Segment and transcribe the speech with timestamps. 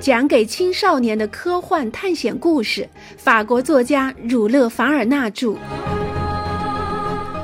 [0.00, 5.48] 讲给青少年的科幻探险故事，法国作家儒勒·凡尔纳著，《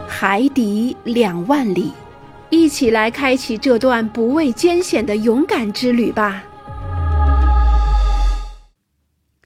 [0.06, 1.88] 海底两万里》，
[2.50, 6.44] 一起来开启这段不畏艰险的勇敢之旅吧。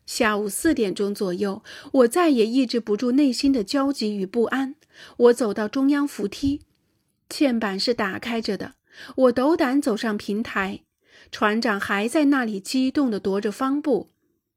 [0.05, 1.63] 下午四点钟左右，
[1.93, 4.75] 我再也抑制不住内心的焦急与不安。
[5.17, 6.61] 我走到中央扶梯，
[7.31, 8.73] 嵌板是打开着的。
[9.17, 10.81] 我斗胆走上平台。
[11.31, 14.11] 船长还在那里激动地踱着方步，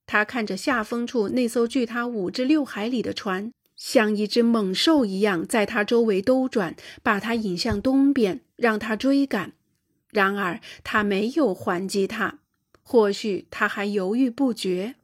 [0.05, 9.53] 他看着下风处那艘距他五至六海里的船，像一只猛兽一样在他周围兜转，把他引向东边，让他追赶。
[10.11, 12.39] 然而他没有还击他，
[12.83, 14.95] 或许他还犹豫不决。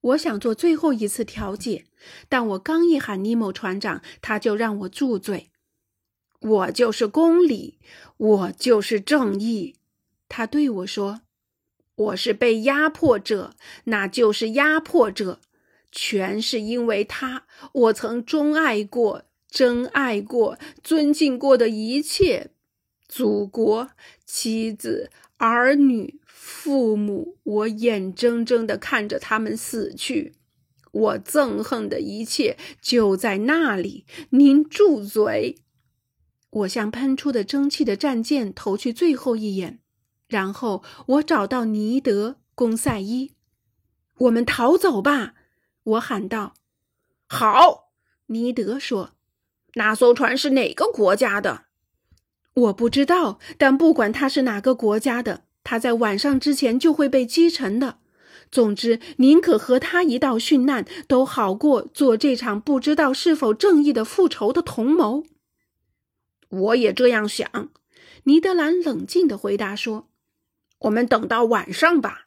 [0.00, 1.84] 我想做最后一次调解，
[2.28, 5.50] 但我刚一喊尼莫船长，他就让我住嘴。
[6.40, 7.78] 我就是公理，
[8.16, 9.76] 我就是正义。
[10.34, 11.20] 他对我说
[11.94, 13.52] ：“我是被压迫者，
[13.84, 15.40] 那就是压迫者，
[15.90, 17.44] 全是因为他。
[17.74, 22.50] 我曾钟爱过、真爱过、尊敬过的一切，
[23.06, 23.90] 祖国、
[24.24, 30.32] 妻子、儿女、父母，我眼睁睁地看着他们死去。
[30.92, 34.06] 我憎恨的一切就在那里。
[34.30, 35.58] 您住嘴！”
[36.48, 39.80] 我向喷出的蒸汽的战舰投去最后一眼。
[40.32, 43.32] 然后我找到尼德公赛伊，
[44.16, 45.34] 我们逃走吧！
[45.84, 46.54] 我喊道。
[47.26, 47.90] 好，
[48.28, 49.10] 尼德说。
[49.74, 51.64] 那艘船是哪个国家的？
[52.54, 57.98] 我不知道，但不管它是哪个国家的，它在晚上之前就会被击沉的。
[58.50, 65.24] 总之，宁可和他一道殉难，都好过做这场不知道是否正义的复仇的同谋。
[66.48, 67.70] 我也这样想，
[68.24, 70.08] 尼德兰冷静地回答说。
[70.82, 72.26] 我们等到晚上吧。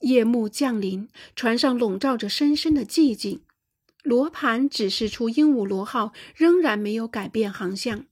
[0.00, 3.42] 夜幕降临，船上笼罩着深深的寂静。
[4.02, 8.06] 罗盘指示出鹦鹉螺号仍然没有改变航向。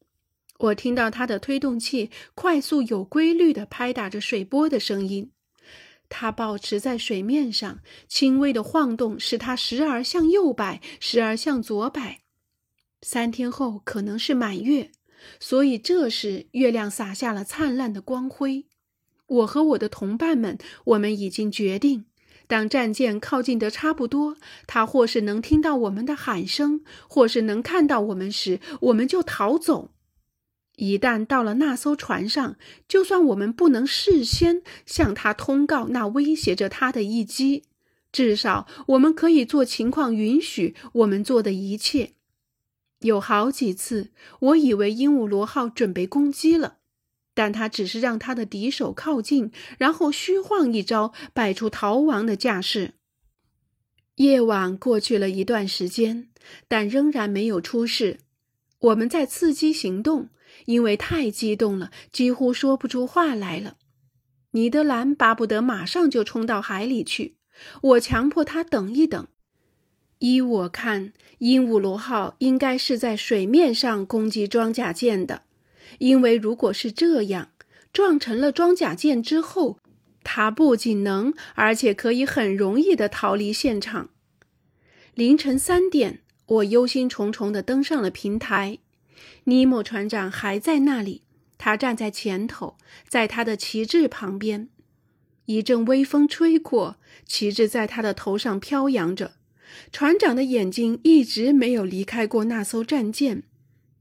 [0.59, 5.33] 我听到它的推动器快速、有规律地拍打着水波的声音。
[6.09, 12.21] 它保持在水面上，轻微的晃动使它时而向右摆，时而向左摆。
[13.03, 14.93] 三天后可能是满月，
[15.41, 18.66] 所以这时月亮洒下了灿烂的光辉。
[19.30, 22.04] 我和我的同伴们，我们已经决定，
[22.48, 24.36] 当战舰靠近得差不多，
[24.66, 29.92] 他或是能听到我们的喊声，或是能看到我们时，我们就逃走。
[30.76, 32.56] 一旦到了那艘船上，
[32.88, 37.62] 就算我们不能事先向他通告那威胁着他的一击，
[38.10, 42.14] 至少我们可以做情况允许我们做的一切。
[43.00, 44.10] 有好几次，
[44.41, 46.78] 我以为鹦鹉螺号准备攻击了。
[47.41, 52.97] 但他只是让他的敌手靠近，然后虚晃一招，摆出逃亡的架势。
[54.17, 56.28] 夜晚过去了一段时间，
[56.69, 58.19] 但仍然没有出事。
[58.81, 60.28] 我们在伺机行动，
[60.67, 63.78] 因为太激动了，几乎说不出话来了。
[64.51, 67.39] 尼德兰巴不得马上就冲到海里去，
[67.81, 69.27] 我强迫他等一等。
[70.19, 75.45] 依我看，鹦鹉螺号应该是在水面上攻击装甲舰的。
[75.99, 77.51] 因为如果是这样，
[77.93, 79.78] 撞沉了装甲舰之后，
[80.23, 84.11] 他不仅能，而且可以很容易地逃离现场。
[85.15, 88.78] 凌晨三点，我忧心忡忡地登上了平台。
[89.45, 91.23] 尼莫船长还在那里，
[91.59, 92.77] 他站在前头，
[93.09, 94.69] 在他的旗帜旁边。
[95.47, 96.97] 一阵微风吹过，
[97.27, 99.33] 旗帜在他的头上飘扬着。
[99.91, 103.43] 船长的眼睛一直没有离开过那艘战舰。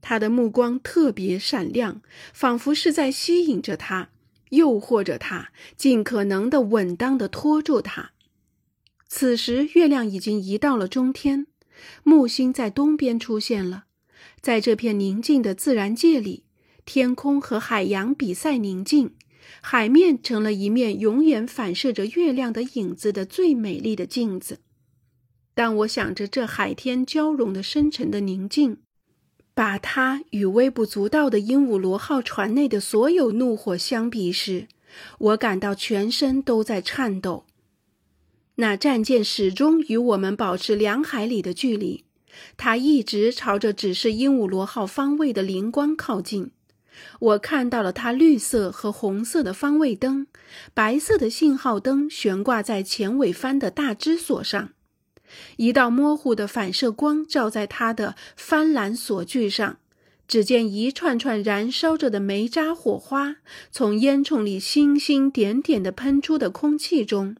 [0.00, 2.02] 他的目光特别闪亮，
[2.32, 4.10] 仿佛是在吸引着他，
[4.50, 8.12] 诱惑着他，尽可能的稳当的拖住他。
[9.06, 11.46] 此时，月亮已经移到了中天，
[12.02, 13.84] 木星在东边出现了。
[14.40, 16.44] 在这片宁静的自然界里，
[16.84, 19.14] 天空和海洋比赛宁静，
[19.60, 24.60] 海面成了一面永远反射着月亮的影子的最美丽的镜子。
[25.54, 28.78] 当我想着这海天交融的深沉的宁静。
[29.60, 34.68] 把它与微不足道的鹦鹉螺号船内的所有怒火相比时，
[35.18, 37.44] 我感到全身都在颤抖。
[38.54, 42.04] 那战舰始终与我们保持两海里的距离，
[42.56, 46.52] 它一直朝着指示鹦鹉螺号方位的灵光靠近。
[47.18, 50.26] 我看到了它绿色和红色的方位灯，
[50.72, 54.70] 白色的信号灯悬挂在前尾帆的大支索上。
[55.56, 59.78] 一道模糊的反射光照在他的帆缆索具上，
[60.26, 63.36] 只见一串串燃烧着的煤渣火花
[63.70, 67.36] 从烟囱里星星点点的喷出的空气中，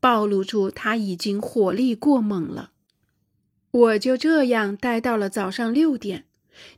[0.00, 2.70] 暴露出他已经火力过猛了。
[3.70, 6.24] 我就这样待到了早上六点。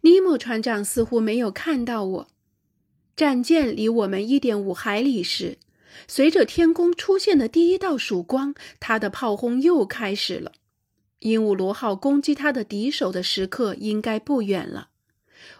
[0.02, 2.28] 尼莫船长似乎没有看到我。
[3.16, 5.58] 战舰离我们一点五海里时，
[6.06, 10.52] 随着天空出现的第一道曙光，他的炮轰又开始了。
[11.20, 14.88] 鹦鹉螺号攻击他的敌手的时刻应该不远了。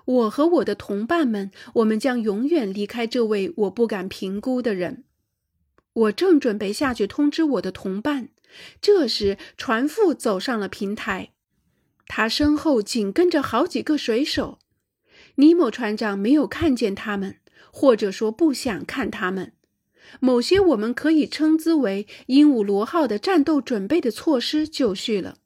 [0.04, 5.04] 我和我的同伴们，我们将永远离开这位我不敢评估的人。
[5.92, 8.30] 我正准备下去通知我的同伴，
[8.80, 11.30] 这时船夫走上了平台，
[12.06, 14.58] 他身后紧跟着好几个水手。
[15.36, 17.36] 尼莫船长没有看见他们，
[17.70, 19.52] 或者说不想看他们。
[20.20, 25.38] 某些我们可以称之为鹦鹉螺号的战斗准备的措施就绪了。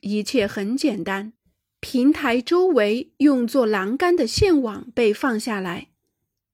[0.00, 1.32] 一切很简单。
[1.80, 5.88] 平台周围用作栏杆的线网被放下来，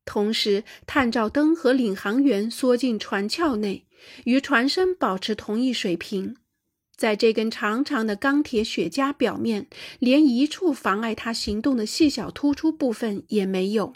[0.04, 3.86] 同时探照灯和领航员缩进船壳内，
[4.24, 6.36] 与船身保持同一水平。
[6.94, 9.66] 在这根长长的钢铁雪茄表面，
[9.98, 13.94] 连一处妨碍他行动的细小突出部分也没有。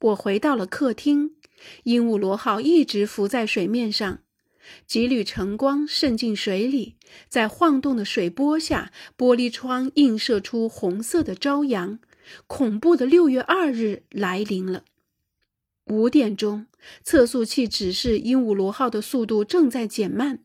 [0.00, 1.36] 我回到了客厅，
[1.84, 4.20] 鹦鹉螺号一直浮在水面上。
[4.86, 6.94] 几缕晨光渗进水里，
[7.28, 11.98] 在晃动的水波下，玻璃窗映射出红色的朝阳。
[12.46, 14.84] 恐怖的六月二日来临了。
[15.86, 16.66] 五点钟，
[17.02, 20.44] 测速器指示鹦鹉螺号的速度正在减慢。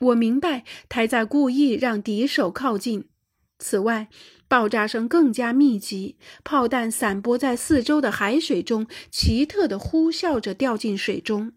[0.00, 3.04] 我明白，他在故意让敌手靠近。
[3.64, 4.10] 此外，
[4.46, 11.54] 爆炸声更加密集，炮弹散播在四周的海水中，奇特的呼啸着掉进水中。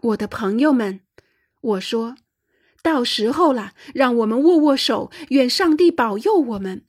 [0.00, 1.00] 我的朋友们，
[1.60, 2.14] 我说，
[2.84, 6.84] 到时候了，让我们握握手，愿上帝保佑我们。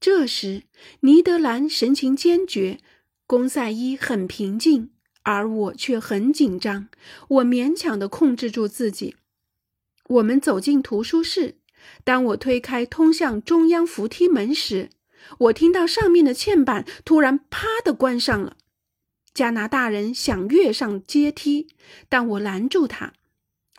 [0.00, 0.62] 这时，
[1.00, 2.78] 尼德兰神情坚决，
[3.26, 4.90] 公赛伊很平静，
[5.22, 6.88] 而我却很紧张。
[7.28, 9.16] 我勉强地控制住自己。
[10.08, 11.56] 我们走进图书室，
[12.04, 14.90] 当我推开通向中央扶梯门时，
[15.38, 18.56] 我听到上面的嵌板突然“啪”的关上了。
[19.32, 21.68] 加拿大人想跃上阶梯，
[22.08, 23.14] 但我拦住他。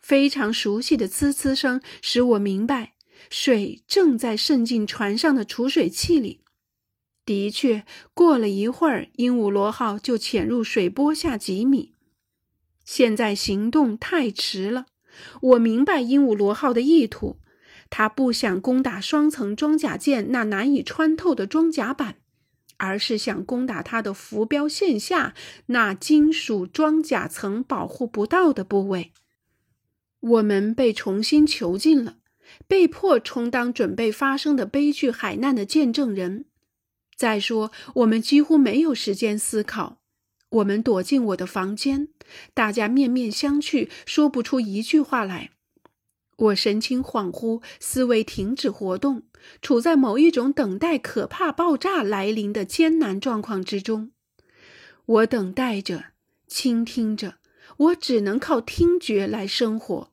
[0.02, 2.94] 非常熟悉的呲呲声使我明白，
[3.30, 6.42] 水正在渗进船上的储水器里。
[7.26, 11.94] 的确，过了一会儿，鹦鹉螺号就潜入水波下几米。
[12.84, 14.88] 现在行动太迟了。
[15.42, 17.38] 我明白鹦鹉螺号的意图，
[17.90, 22.18] 他不想攻打双层装甲舰那难以穿透的装甲板。
[22.78, 25.36] 而是想攻打它的浮标线下
[25.68, 29.14] 那金属装甲层保护不到的部位。
[30.20, 32.18] 我们被重新囚禁了，
[32.68, 36.46] 被迫充当准备发生的悲剧海难的见证人。
[37.16, 40.02] 再说，我们几乎没有时间思考。
[40.50, 42.10] 我们躲进我的房间，
[42.54, 45.52] 大家面面相觑，说不出一句话来。
[46.38, 49.24] 我神情恍惚，思维停止活动，
[49.62, 54.12] 处在某一种等待可怕爆炸来临的艰难状况之中。
[55.06, 56.06] 我等待着，
[56.48, 57.36] 倾听着，
[57.78, 60.12] 我只能靠听觉来生活。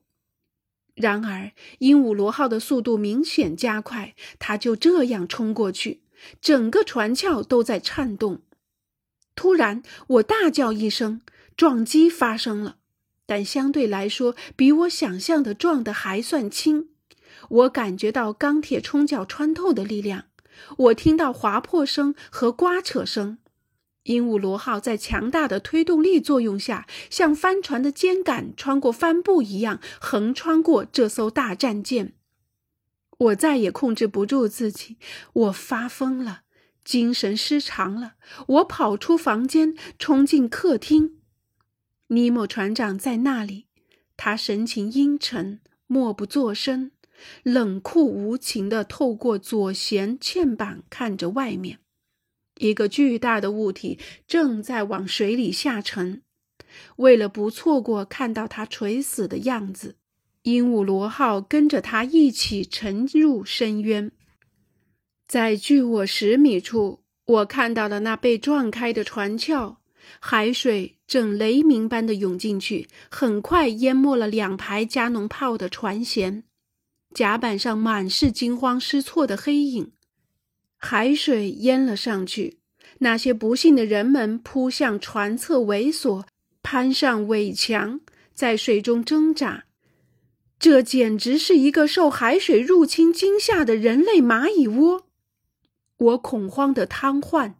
[0.93, 6.01] 然而，鹦鹉螺号的速度明显加快，它就这样冲过去，
[6.41, 8.41] 整个船壳都在颤动。
[9.33, 11.21] 突然，我大叫一声，
[11.55, 12.77] 撞击发生了。
[13.31, 16.89] 但相对来说，比我想象的撞得还算轻。
[17.47, 20.25] 我感觉到钢铁冲角穿透的力量，
[20.77, 23.37] 我听到划破声和刮扯声。
[24.03, 32.11] 鹦鹉螺号在强大的推动力作用下，像帆船的尖杆穿过帆布一样横穿过这艘大战舰。
[33.17, 34.97] 我再也控制不住自己，
[35.31, 36.41] 我发疯了，
[36.83, 38.15] 精神失常了。
[38.47, 41.20] 我跑出房间，冲进客厅。
[42.13, 43.67] 尼莫船长在那里，
[44.17, 46.91] 他神情阴沉，默不作声，
[47.41, 51.79] 冷酷无情地透过左舷嵌板看着外面。
[52.57, 56.21] 一个巨大的物体正在往水里下沉。
[56.97, 59.95] 为了不错过看到他垂死的样子，
[60.43, 64.11] 鹦鹉螺号跟着他一起沉入深渊。
[65.29, 69.77] 在距我十米处，我看到了那被撞开的船壳。
[70.19, 76.43] 海水正雷鸣般的涌进去，很快淹没了两排加农炮的船舷，
[77.13, 79.91] 甲板上满是惊慌失措的黑影。
[80.77, 82.57] 海水淹了上去，
[82.99, 86.23] 那些不幸的人们扑向船侧猥琐，
[86.63, 88.01] 攀上尾墙，
[88.33, 89.65] 在水中挣扎。
[90.59, 95.07] 这简直是一个受海水入侵惊吓的人类蚂蚁窝。
[96.01, 97.53] 我恐慌的瘫痪、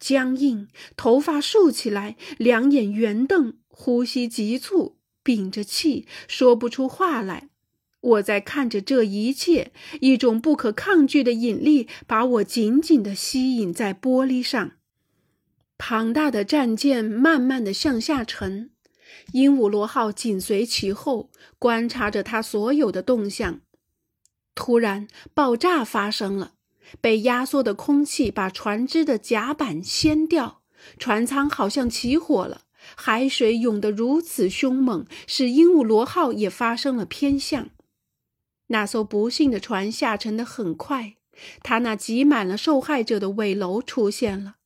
[0.00, 7.50] 僵硬，头发竖起来，两眼圆瞪，呼吸急促，屏着气，说不出话来。
[8.00, 14.72] 我在看着这一切，一种不可抗拒的引力把我紧紧地吸引在玻璃上。
[15.78, 18.70] 庞大的战舰慢慢地向下沉，
[19.32, 23.60] 鹦鹉螺号紧随其后，观察着它所有的动向。
[24.54, 26.54] 突然，爆炸发生了。
[27.00, 30.62] 被压缩的空气把船只的甲板掀掉，
[30.98, 32.62] 船舱好像起火了。
[32.96, 37.70] 海水涌得如此凶猛，使鹦鹉螺号也发生了偏向。
[38.66, 41.14] 那艘不幸的船下沉得很快，
[41.62, 44.56] 它那挤满了受害者的尾楼出现了，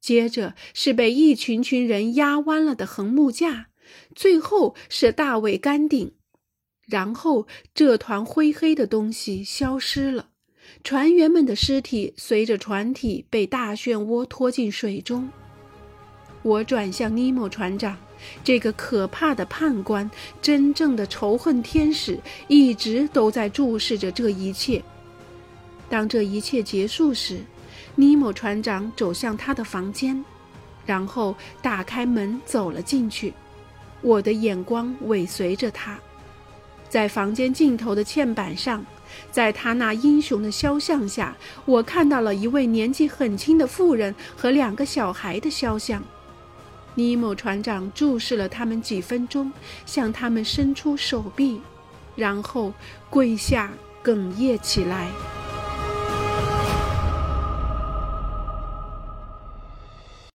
[0.00, 3.70] 接着是被一群群人压弯了的横木架，
[4.14, 6.14] 最后是大尾杆顶，
[6.86, 10.30] 然后这团灰黑的东西消失了。
[10.84, 15.26] 船员们的尸体随着船体被大漩涡拖进水中。
[16.42, 17.96] 我转向尼莫船长，
[18.44, 20.08] 这个可怕的判官，
[20.42, 24.84] 真正的仇恨天使，一直都在注视着这一切。
[25.88, 27.40] 当这一切结束时，
[27.94, 30.22] 尼莫船长走向他的房间，
[30.84, 33.32] 然后打开门走了进去。
[34.02, 35.98] 我的眼光尾随着他，
[36.94, 38.86] 在房间尽头的嵌板上。
[39.32, 46.00] 在他那英雄的肖像下，我看到了一位年纪很轻的妇人和两个小孩的肖像。
[46.94, 49.50] 尼莫船长注视了他们几分钟，
[49.84, 51.60] 向他们伸出手臂，
[52.14, 52.72] 然后
[53.10, 53.72] 跪下
[54.04, 55.08] 哽咽起来。